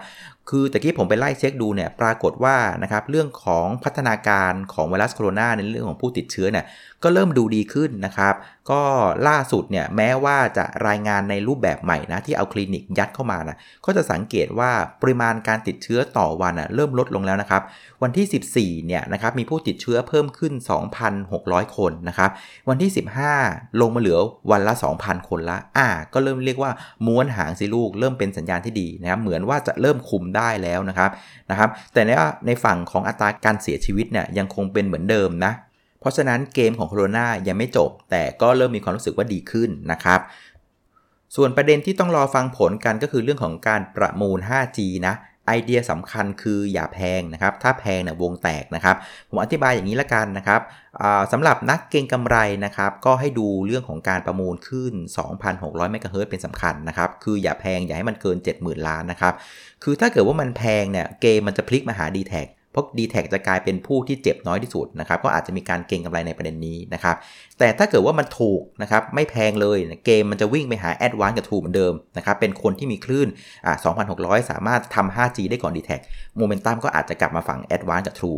[0.50, 6.66] คือตะกี้ผมไปไล่เช็คดูเนี่ยปรากฏว่านะครับเรื่องของพัฒนาการของไวรัสโคโรนาในเรื่องของผู้ติดเชื้อเนี่ย
[7.04, 8.34] ก็เริ่มดูดีขึ้นนะครับ
[8.72, 8.84] ก็
[9.28, 14.72] ล่าสุดเนี่ยแม้ว่าจะรายงานในรูปแบบใหม่นะที่เอาคลินิกยัดเข้ามานะก็จะสังเกตว่า
[15.02, 17.62] ปริมาณการติดเชื้อต่อวันนะเริ่มลดลงแล้วนะครับ
[18.04, 20.54] วันที่ 14เนี่ยนะครับมีผู้ติดเชื้อเพิ่มขึ้น
[21.14, 22.30] 2,600 คนนะครับ
[22.70, 22.92] วันที่
[23.36, 24.20] 15 ลงมาเหลือ
[24.52, 26.72] วันละ 2,000 คนละอ่าก็เริ่มเรียกว่า
[27.08, 31.10] ม้วนหางสิลูก เริ่มเป็นสัญญาณที่ดีนะครับเหมือนว่าจะเริ่มคุมได้แล้วนะครับ
[31.50, 32.12] นะครับแต่ใน
[32.48, 35.54] ในฝั่งของอัตราการเสียชีวิตเนี่ยยังคงเป็นเหมือนเดิมนะ
[36.04, 40.20] เพราะฉะนั้นเกมของโคโรนายังไม่จบ แต่ก็เริ่มมีความรู้สึกว่าดีขึ้นนะครับ
[41.36, 45.16] ส่วนประเด็นที่ต้องรอฟังผลกันก็คือเรื่องของการประมูล 5G นะ
[45.48, 48.96] ไอเดียสำคัญคืออย่าแพงนะครับ ถ้าแพงเนี่ยวงแตกนะครับ
[49.30, 50.62] ผมอธิบายอย่างนี้ละกันนะครับ
[51.32, 54.94] สำหรับนักเก็งกำไรนะครับ ก็ให้ดูเรื่องของการประมูลขึ้น
[55.44, 59.34] 2,600เมกะเฮิรตเป็นสำคัญนะครับ คืออย่าแพงอย่าให้มันเกิน 70,000 ล้านนะครับ
[59.84, 62.34] คือถ้าเกิดว่ามันแพงเนี่ยเกมมันจะพลิกมาหา d t แท
[62.74, 67.16] เพราะ d t แทจะกลายเป็นผู้ที่เจ็บน้อยที่สุดนะครับก็อาจจะมีการเก็งกำไรในประเด็นนี้นะครับ
[67.60, 73.28] แต่ถ้าเกิดว่ามันถูกนะครับไม่แพงเลยเกมมันจะวิ่งไปหาแอดวานกับทูเหมือนเดิมนะครับเป็นคนที่มีคลื่น
[73.66, 73.76] อ่า
[74.14, 75.92] 2,600 สามารถทำ 5G ได้ก่อน d t แท
[76.38, 78.34] โมเมนตัมก็อาจจะกลับมาฝั่งแอดวานกับทู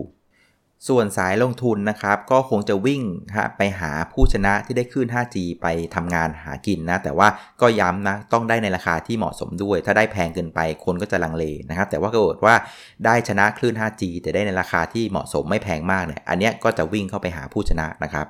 [0.88, 3.02] ส่วนสายลงทุนนะครับก็คงจะวิ่ง
[3.58, 7.28] ไปหาผู้ชนะที่ได้คลื่น 5G ไปทำงานหากินนะ แต่ว่า
[7.62, 12.56] ก็ย้ำนะต้องได้ในราคาที่เหมาะสมด้วย ถ้าได้แพงเกินไปคนก็จะลังเลนะครับ แต่ว่าก็เกิดว่า
[13.06, 18.28] ได้ชนะคลื่น 5G แต่ได้ในราคาที่เหมาะสมไม่แพงมากเนี่ยอันนี้ก็จะวิ่งเข้าไปหาผู้ชนะนะครับ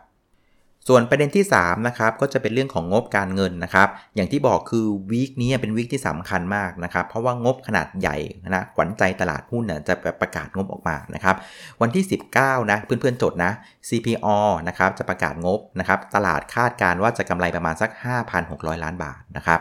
[0.89, 11.35] ส่วนประเด็นที่3นะครับก็จะเป็นเรื่องของงบการเงินนะครับ อย่างที่บอกคือวีคนี้เป็นวีคที่สำคัญมากนะครับ เพราะว่างบขนาดใหญ่นะขวัญใจตลาดหุ้นเนี่ยจะประกาศงบออกมานะครับ
[11.81, 12.03] วันที่
[12.37, 13.51] 19 นะเพื่อนๆจดนะ
[13.89, 17.89] CPO นะครับจะประกาศงบนะครับ ตลาดคาดการว่าจะกำไรประมาณสัก
[18.37, 19.59] 5,600 ล้านบาทนะครับ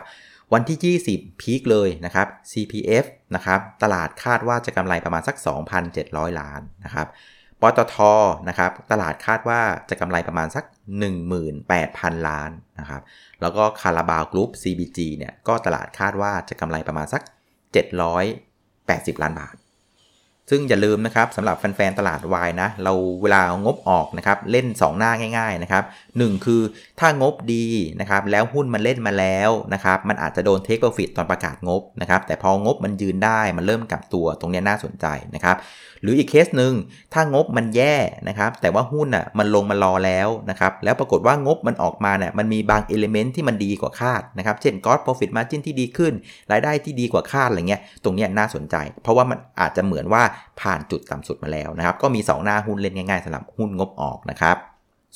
[0.52, 5.36] วันที่ 20 พีคเลยนะครับ CPF นะครับตลาดคาดว่าจะกำไรประมาณสัก
[5.88, 7.06] 2,700 ล้านนะครับ
[7.60, 7.96] ปตท
[8.48, 13.02] นะครับตลาดคาดว่าจะกำไรประมาณสัก 18,000 ล้านนะครับ
[13.40, 17.22] แล้วก็คาราบาวกรุ๊ป CBG เนี่ย ก็ตลาดคาดว่าจะกำไรประมาณสัก
[17.82, 19.56] 780 ล้านบาท
[20.50, 22.92] ซึ่งอย่าลืมนะครับสำหรับแฟนๆ ตลาดวายนะ เรา
[23.22, 25.84] เวลางบออกนะครับ เล่น 2 หน้าง่าย ๆ นะครับ
[26.16, 26.62] คือ
[27.00, 27.66] ถ้างบดี
[28.00, 35.56] นะครับ แล้วหุ้นมันเล่นมาแล้วนะครับ มันอาจจะโดน take profit ตอนประกาศงบนะครับ แต่พองบมันยืนได้ มันเริ่มกลับตัว ตรงนี้น่าสนใจนะครับ
[36.04, 36.72] หรืออีกเคสหนึ่ง
[37.14, 37.96] ถ้างบมันแย่
[38.28, 46.12] นะครับแต่ว่าหุ้นอะมันลงมารอแล้วนะครับแล้วปรากฏว่างบมันออกมาเนี่ยมันมีบาง element ที่มันดีกว่าคาดนะครับเช่นกอ o โปรฟิตมาจินที่ดีขึ้น
[46.52, 50.22] รายได้ที่ดีกว่าคาดอะไรเงี้ยตรงนี้น่าสนใจ เพราะว่ามันอาจจะเหมือนว่า
[50.60, 54.58] ผ่านจุดต่ำสุดมาแล้วนะครับก็มี 2 หน้าหุ้นเล่นง่ายๆสำหรับหุ้นงบออกนะครับ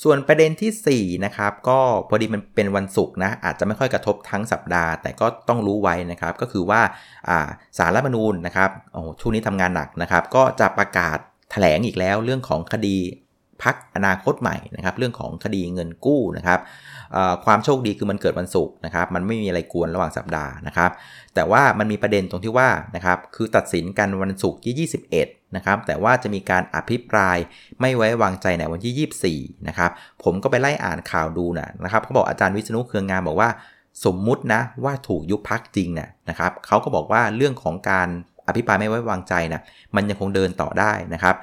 [0.03, 6.81] ส่วนประเด็นที่4นะครับก็พอดีมันเป็นวันศุกร์นะอาจจะไม่ค่อยกระทบทั้งสัปดาห์ แต่ก็ต้องรู้ไว้นะครับก็คือว่า
[7.77, 11.17] สารรัฐมนูญนะครับโอ้ช่วงนี้ทำงานหนักนะครับ ก็จะประกาศ
[11.51, 12.97] แถลงอีกแล้วเรื่องของคดี
[13.63, 16.59] พักอนาคตใหม่นะครับเรื่องของคดีเงินกู้นะครับ
[17.45, 20.91] ความโชคดีคือมันเกิดวันศุกร์นะครับมันไม่มีอะไรกวนระหว่างสัปดาห์นะครับ
[21.35, 27.37] แต่ว่ามันมีประเด็นตรงที่ว่านะครับคือตัดสินกันวันศุกร์ที่ 21 นะครับ แต่ว่าจะมีการอภิปราย
[27.81, 29.91] ไม่ไว้วางใจในวันที่ 24 นะครับ
[30.23, 33.49] ผมก็ไปไล่อ่านข่าวดูนะนะครับเขาบอกอาจารย์วิษณุเครืองงามบอกว่า
[34.05, 38.07] สมมุตินะว่าถูกยุบพักจริงนะนะครับเขาก็บอกว่าเรื่องของการ
[38.47, 39.61] อภิปรายไม่ไว้วางใจนะ
[39.95, 41.35] มันยังคงเดินต่อได้นะครับ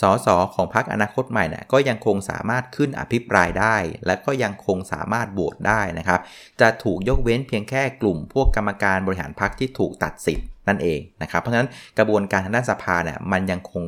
[0.00, 6.20] สสของพรรคอนาคตใหม่นี่ยก็ยังคงสามารถขึ้นอภิปรายได้ และก็ยังคงสามารถโหวตได้นะครับ
[6.60, 13.84] จะถูกยกเว้นเพียงแค่กลุ่มพวกกรรมการบริหารพรรคที่ถูกตัดสิทธิ์ นั่นเองนะครับ เพราะฉะนั้นกระบวนการทางด้านสภาเนี่ยมันยังคง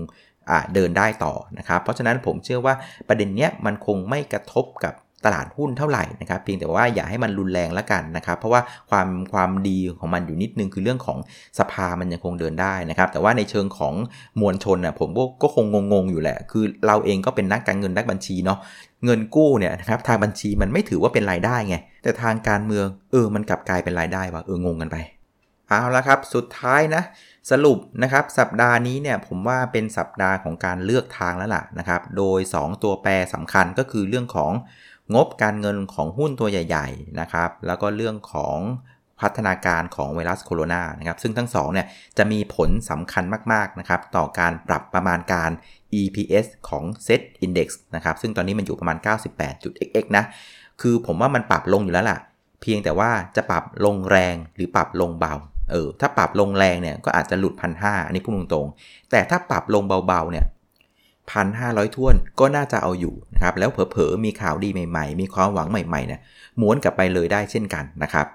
[0.74, 2.74] เดินได้ต่อนะครับ เพราะฉะนั้นผมเชื่อว่า
[3.08, 8.60] ประเด็นเนี้ยมันคงไม่กระทบกับตลาดหุ้นเท่าไหร่นะครับ เพียงแต่ว่าอย่าให้มันรุนแรงแล้วกันนะครับ เพราะว่า
[8.90, 11.18] ความความดีของมันอยู่นิดนึงคือเรื่องของ
[11.58, 13.94] สภามันยังคงเดินได้นะครับ แต่ว่าในเชิงของ
[14.40, 15.08] มวลชนนะผม
[15.42, 18.58] ก็คงงงๆอยู่แหละ คือเราเองก็เป็นนักการเงินนักบัญชีเนาะ
[19.04, 24.96] เงินกู้เนี่ยนะครับทางบัญชีมันไม่ถือว่าเป็นรายได้ไงแต่ทางการเมืองเออมันกลับกลายเป็นรายได้ว่ะเอองงกันไป
[25.68, 27.02] เอาละครับ สุดท้ายนะ
[27.50, 34.52] สรุปนะครับ สัปดาห์นี้เนี่ยผมว่าเป็นสัปดาห์ของการเลือกทางแล้วล่ะนะครับ โดย 2 ตัวแปรสำคัญก็คือเรื่องของ
[35.14, 38.58] งบการเงินของหุ้นตัวใหญ่ ๆ นะครับ แล้วก็เรื่องของ
[39.20, 41.86] พัฒนาการของไวรัสโคโรนานะครับ ซึ่งทั้งสองเนี่ย
[42.18, 45.50] จะมีผลสำคัญมากๆนะครับ ต่อการปรับประมาณการ
[46.00, 48.96] EPS ของ Set Index นะครับ ซึ่งตอนนี้มันอยู่ประมาณ
[49.46, 50.24] 98.xx นะ
[50.80, 52.18] คือผมว่ามันปรับลงอยู่แล้วล่ะ
[52.62, 55.34] เพียงแต่ว่าจะปรับลงแรงหรือปรับลงเบา
[55.70, 60.46] เออถ้าปรับลงแรงเนี่ยก็อาจจะหลุดพันห้าอันนี้พูดตรงๆ แต่ถ้าปรับลงเบาๆเนี่ย
[61.30, 66.20] พันห้าร้อยท่วนก็น่าจะเอาอยู่นะครับแล้วเผลอๆมีข่าวดีใหม่ๆ มีความหวังใหม่ๆเนี่ย
[66.60, 68.26] ม้วนกลับไปเลยได้เช่นกันนะครับ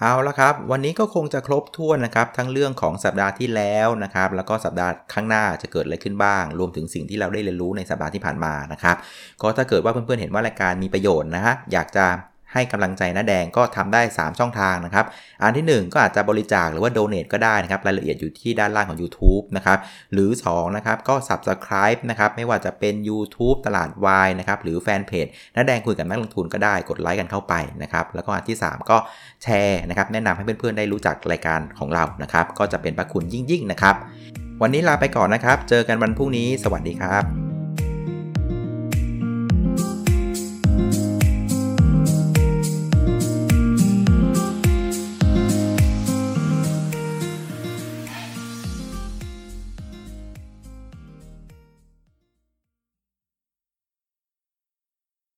[0.00, 8.96] เอาละครับ วันนี้ก็คงจะครบถ้วนนะครับ ทั้งเรื่องของสัปดาห์ที่แล้วนะครับ แล้วก็สัปดาห์ข้างหน้าจะเกิดอะไรขึ้นบ้าง รวมถึงสิ่งที่เราได้เรียนรู้ในสัปดาห์ที่ผ่านมานะครับ
[9.42, 12.06] ก็ถ้าเกิดว่าเพื่อนๆเห็นว่ารายการมีประโยชน์นะฮะอยากจะ
[12.52, 15.06] ให้กำลังใจน้าแดงก็ทำได้ 3 ช่องทางนะครับ
[15.42, 19.78] อันที่ 1 ก็อาจจะบริจาคหรือว่าโดเน a t ก็ได้นะครับ รายละเอียดอยู่ที่ด้านล่างของ YouTube นะครับ
[20.12, 28.96] หรือ2นะครับก็ Subscribe นะครับ ไม่ว่าจะเป็น YouTube ตลาดวายนะครับ หรือแฟนเพจน้าแดงคุยกับนักลงทุนก็ได้กดไลค์กันเข้าไปนะครับ แล้วก็อันที่ 3 ก็
[29.42, 33.94] แชร์นะครับ แนะนำให้เพื่อนๆได้รู้จักรายการของเรานะครับ ก็จะเป็นประคุณยิ่งๆนะครับ
[34.62, 37.51] วันนี้ลาไปก่อนนะครับ เจอกันวันพรุ่งนี้ สวัสดีครับ